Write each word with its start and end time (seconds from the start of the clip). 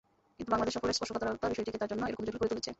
কিন্তু 0.37 0.49
বাংলাদেশ 0.53 0.73
সফরের 0.77 0.95
স্পর্শকাতরতা 0.97 1.51
বিষয়টিকে 1.51 1.79
তাঁর 1.81 1.91
জন্য 1.91 2.03
একরকম 2.07 2.23
জটিল 2.25 2.39
করে 2.39 2.51
তুলেছে। 2.51 2.69